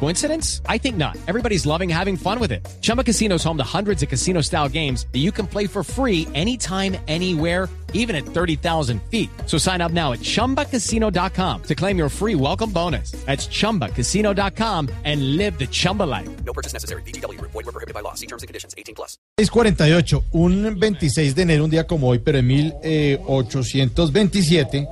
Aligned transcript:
Coincidence? 0.00 0.60
I 0.68 0.76
think 0.78 0.96
not. 0.96 1.16
Everybody's 1.26 1.64
loving 1.64 1.88
having 1.88 2.16
fun 2.16 2.38
with 2.38 2.52
it. 2.52 2.60
Chumba 2.82 3.02
Casino 3.02 3.36
is 3.36 3.44
home 3.44 3.56
to 3.56 3.64
hundreds 3.64 4.02
of 4.02 4.10
casino 4.10 4.42
style 4.42 4.68
games 4.68 5.06
that 5.12 5.20
you 5.20 5.32
can 5.32 5.46
play 5.46 5.66
for 5.66 5.82
free 5.82 6.28
anytime, 6.34 6.96
anywhere, 7.08 7.70
even 7.94 8.14
at 8.14 8.26
30,000 8.26 9.00
feet. 9.10 9.30
So 9.46 9.56
sign 9.56 9.80
up 9.80 9.92
now 9.92 10.12
at 10.12 10.18
chumbacasino.com 10.20 11.62
to 11.62 11.74
claim 11.74 11.96
your 11.96 12.10
free 12.10 12.34
welcome 12.34 12.70
bonus. 12.70 13.12
That's 13.24 13.46
chumbacasino.com 13.46 14.90
and 15.04 15.36
live 15.38 15.58
the 15.58 15.66
Chumba 15.66 16.02
life. 16.02 16.28
No 16.44 16.52
purchase 16.52 16.74
necessary. 16.74 17.00
BGW. 17.02 17.40
Void 17.40 17.54
were 17.54 17.72
prohibited 17.72 17.94
by 17.94 18.00
law. 18.00 18.12
See 18.14 18.26
terms 18.26 18.42
and 18.42 18.48
conditions. 18.48 18.74
18 18.76 18.94
plus. 18.94 19.16
648, 19.36 20.24
un 20.32 20.78
26 20.78 21.34
de 21.34 21.42
enero, 21.42 21.64
un 21.64 21.70
día 21.70 21.88
como 21.88 22.08
hoy, 22.08 22.20
pero 22.20 22.38
en 22.38 22.48
eh, 22.50 23.18
1827, 23.18 24.86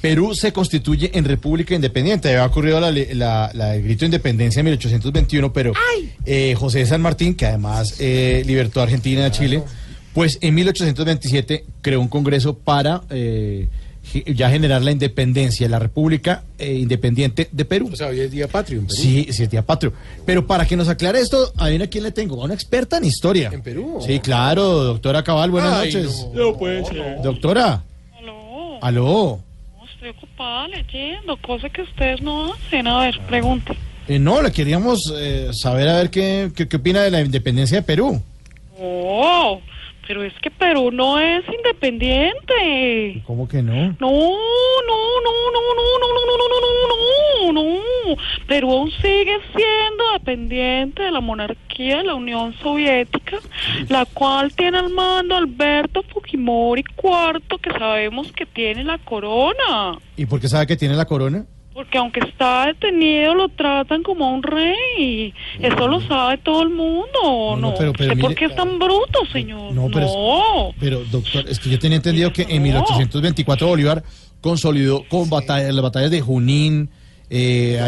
Perú 0.00 0.34
se 0.34 0.52
constituye 0.52 1.10
en 1.14 1.24
República 1.24 1.74
Independiente. 1.74 2.28
Había 2.28 2.44
ocurrido 2.46 2.78
la, 2.80 2.90
la- 2.90 3.50
la- 3.54 3.74
el 3.74 3.82
grito 3.82 4.00
de 4.00 4.06
independencia 4.06 4.60
en 4.60 4.66
1821, 4.66 5.52
pero 5.52 5.72
eh, 6.24 6.54
José 6.56 6.80
de 6.80 6.86
San 6.86 7.00
Martín, 7.00 7.34
que 7.34 7.46
además 7.46 7.96
eh, 7.98 8.42
libertó 8.46 8.80
a 8.80 8.84
Argentina 8.84 9.22
y 9.22 9.24
a 9.24 9.30
Chile, 9.30 9.62
pues 10.12 10.38
en 10.40 10.54
1827 10.54 11.64
creó 11.82 12.00
un 12.00 12.08
congreso 12.08 12.56
para 12.56 13.02
eh, 13.10 13.68
ya 14.26 14.48
generar 14.50 14.82
la 14.82 14.92
independencia, 14.92 15.68
la 15.68 15.78
República 15.80 16.44
eh, 16.58 16.74
Independiente 16.74 17.48
de 17.50 17.64
Perú. 17.64 17.90
O 17.92 17.96
sea, 17.96 18.06
hoy 18.06 18.20
es 18.20 18.30
día 18.30 18.46
patrio 18.46 18.78
en 18.78 18.86
Perú. 18.86 18.96
Sí, 18.98 19.26
sí, 19.30 19.42
es 19.42 19.50
día 19.50 19.62
patrio. 19.62 19.92
Pero 20.24 20.46
para 20.46 20.64
que 20.66 20.76
nos 20.76 20.88
aclare 20.88 21.18
esto, 21.20 21.52
adivina 21.56 21.88
quién 21.88 22.04
le 22.04 22.12
tengo. 22.12 22.40
A 22.40 22.44
una 22.44 22.54
experta 22.54 22.98
en 22.98 23.04
historia. 23.04 23.50
¿En 23.52 23.62
Perú? 23.62 23.98
Sí, 24.06 24.20
claro, 24.20 24.84
doctora 24.84 25.24
Cabal, 25.24 25.50
buenas 25.50 25.74
Ay, 25.74 25.92
noches. 25.92 26.26
no. 26.34 26.56
puede 26.56 26.84
ser. 26.84 27.20
Doctora, 27.22 27.82
Aló, 28.20 28.78
aló. 28.82 29.40
Estoy 30.06 30.10
ocupada 30.10 30.68
leyendo, 30.68 31.36
cosa 31.38 31.68
que 31.68 31.82
ustedes 31.82 32.20
no 32.22 32.52
hacen. 32.52 32.86
A 32.86 33.00
ver, 33.00 33.18
pregunte. 33.26 33.76
Eh, 34.08 34.18
no, 34.18 34.40
le 34.40 34.52
queríamos 34.52 35.12
eh, 35.16 35.50
saber 35.52 35.88
a 35.88 35.96
ver 35.96 36.10
qué, 36.10 36.50
qué, 36.54 36.68
qué 36.68 36.76
opina 36.76 37.02
de 37.02 37.10
la 37.10 37.20
independencia 37.20 37.78
de 37.78 37.82
Perú. 37.82 38.22
Oh, 38.78 39.60
pero 40.06 40.22
es 40.22 40.32
que 40.42 40.50
Perú 40.50 40.90
no 40.92 41.18
es 41.18 41.44
independiente. 41.48 43.22
¿Cómo 43.26 43.48
que 43.48 43.62
no? 43.62 43.74
No, 43.74 43.96
no, 43.98 43.98
no, 43.98 45.32
no, 45.52 45.60
no, 45.64 45.74
no, 45.74 45.98
no, 45.98 46.16
no, 46.16 46.48
no, 46.48 46.88
no, 46.88 46.95
no. 48.16 48.46
Perú 48.46 48.72
aún 48.72 48.90
sigue 48.90 49.36
siendo 49.54 50.04
dependiente 50.14 51.02
de 51.02 51.10
la 51.10 51.20
monarquía 51.20 51.98
de 51.98 52.04
la 52.04 52.14
Unión 52.14 52.54
Soviética, 52.62 53.38
la 53.88 54.04
cual 54.06 54.52
tiene 54.54 54.78
al 54.78 54.90
mando 54.90 55.36
Alberto 55.36 56.02
Fujimori 56.12 56.84
IV, 57.02 57.58
que 57.60 57.70
sabemos 57.78 58.32
que 58.32 58.46
tiene 58.46 58.84
la 58.84 58.98
corona. 58.98 59.98
¿Y 60.16 60.26
por 60.26 60.40
qué 60.40 60.48
sabe 60.48 60.66
que 60.66 60.76
tiene 60.76 60.94
la 60.94 61.04
corona? 61.04 61.44
Porque 61.74 61.98
aunque 61.98 62.20
está 62.20 62.64
detenido, 62.68 63.34
lo 63.34 63.50
tratan 63.50 64.02
como 64.02 64.24
a 64.24 64.30
un 64.30 64.42
rey. 64.42 65.34
Eso 65.60 65.86
lo 65.88 66.00
sabe 66.00 66.38
todo 66.38 66.62
el 66.62 66.70
mundo, 66.70 67.04
No, 67.22 67.56
¿no? 67.56 67.70
no, 67.72 67.74
pero- 67.76 67.92
pero 67.92 68.12
¿Usted 68.12 68.20
por 68.22 68.34
qué 68.34 68.46
es 68.46 68.56
tan 68.56 68.78
bruto, 68.78 69.26
señor? 69.30 69.74
No, 69.74 69.88
pero 69.92 70.06
es- 70.06 70.74
Pero, 70.80 71.04
doctor, 71.10 71.44
es 71.46 71.58
que 71.60 71.68
yo 71.68 71.78
tenía 71.78 71.96
entendido 71.96 72.32
que 72.32 72.46
en 72.48 72.62
1824 72.62 73.66
Bolívar 73.66 74.02
consolidó 74.40 75.04
con 75.08 75.28
batallas, 75.28 75.74
las 75.74 75.82
batallas 75.82 76.10
de 76.10 76.22
Junín, 76.22 76.88
eh, 77.28 77.80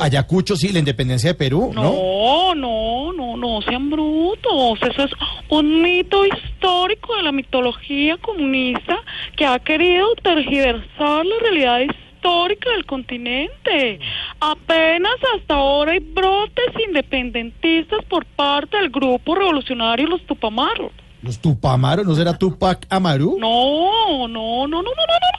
Ayacucho. 0.00 0.56
Sí, 0.56 0.72
la 0.72 0.80
independencia 0.80 1.30
de 1.30 1.34
Perú, 1.34 1.70
¿no? 1.74 1.82
No, 1.82 2.54
no, 2.54 3.12
no, 3.12 3.36
no 3.36 3.62
sean 3.62 3.90
brutos. 3.90 4.78
Eso 4.82 5.04
es 5.04 5.12
un 5.48 5.82
mito 5.82 6.24
histórico 6.26 7.16
de 7.16 7.22
la 7.22 7.32
mitología 7.32 8.16
comunista 8.18 8.98
que 9.36 9.46
ha 9.46 9.58
querido 9.58 10.14
tergiversar 10.22 11.24
la 11.24 11.34
realidad 11.40 11.80
histórica 11.80 12.70
del 12.70 12.84
continente. 12.84 14.00
Apenas 14.40 15.14
hasta 15.36 15.54
ahora 15.54 15.92
hay 15.92 16.00
brotes 16.00 16.66
independentistas 16.86 18.04
por 18.06 18.24
parte 18.26 18.76
del 18.76 18.90
grupo 18.90 19.34
revolucionario 19.34 20.06
Los 20.06 20.26
Tupamaros. 20.26 20.92
¿Los 21.22 21.38
Tupamaros? 21.38 22.06
¿No 22.06 22.14
será 22.14 22.36
Tupac 22.36 22.86
Amaru? 22.88 23.36
No, 23.38 24.26
no, 24.26 24.66
no, 24.66 24.66
no, 24.66 24.82
no, 24.82 24.82
no. 24.82 24.82
no. 24.82 25.29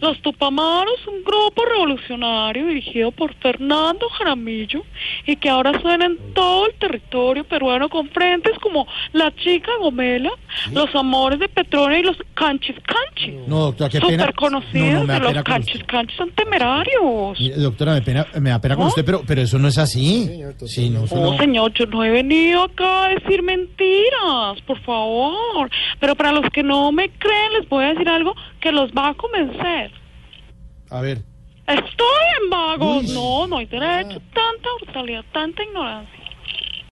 Los 0.00 0.20
Tupamaros, 0.22 1.06
un 1.06 1.24
grupo 1.24 1.64
revolucionario 1.64 2.66
dirigido 2.66 3.10
por 3.10 3.34
Fernando 3.34 4.08
Jaramillo 4.10 4.84
y 5.26 5.36
que 5.36 5.48
ahora 5.48 5.80
suena 5.80 6.06
en 6.06 6.34
todo 6.34 6.66
el 6.66 6.74
territorio 6.74 7.44
peruano 7.44 7.88
con 7.88 8.08
frentes 8.10 8.58
como 8.60 8.86
La 9.12 9.34
Chica 9.34 9.72
Gomela, 9.80 10.30
Los 10.72 10.94
Amores 10.94 11.38
de 11.38 11.48
Petróleo 11.48 11.98
y 11.98 12.02
Los 12.02 12.16
Canchis 12.34 12.76
Canchis. 12.86 13.34
No, 13.46 13.58
doctora, 13.66 13.90
qué 13.90 14.00
pena. 14.00 14.24
Súper 14.24 14.34
conocidos, 14.34 14.92
No, 14.92 15.00
no, 15.00 15.06
me 15.06 15.12
da 15.12 15.18
los 15.20 15.28
pena 15.28 15.44
con 15.44 15.52
Canchis 15.54 15.74
usted. 15.74 15.86
Canchis 15.86 16.16
son 16.16 16.30
temerarios. 16.32 17.38
Mire, 17.40 17.56
doctora, 17.56 17.94
me, 17.94 18.02
pena, 18.02 18.26
me 18.40 18.50
da 18.50 18.60
pena 18.60 18.74
con 18.76 18.84
¿No? 18.84 18.88
usted, 18.88 19.04
pero, 19.04 19.22
pero 19.26 19.42
eso 19.42 19.58
no 19.58 19.68
es 19.68 19.78
así. 19.78 20.24
señor. 20.26 20.54
Sí, 20.66 20.90
no, 20.90 21.00
No, 21.06 21.32
no. 21.32 21.38
señor, 21.38 21.72
yo 21.74 21.86
no 21.86 22.04
he 22.04 22.10
venido 22.10 22.62
acá 22.64 23.06
a 23.06 23.08
decir 23.10 23.42
mentiras, 23.42 24.60
por 24.66 24.78
favor. 24.82 25.70
Pero 26.00 26.14
para 26.14 26.32
los 26.32 26.48
que 26.50 26.62
no 26.62 26.90
me 26.92 27.10
creen, 27.10 27.52
les 27.58 27.68
voy 27.68 27.84
a 27.84 27.88
decir 27.88 28.08
algo 28.08 28.34
que 28.60 28.72
los 28.72 28.90
va 28.92 29.08
a 29.08 29.14
convencer. 29.14 29.90
A 30.90 31.00
ver. 31.00 31.18
Estoy 31.66 32.24
en 32.42 32.50
vagos. 32.50 33.04
Uy. 33.04 33.14
No, 33.14 33.46
no 33.46 33.58
hay 33.58 33.66
derecho. 33.66 34.20
Tanta 34.32 34.68
brutalidad, 34.82 35.24
tanta 35.32 35.62
ignorancia. 35.62 36.17